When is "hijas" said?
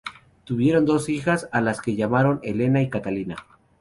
1.09-1.47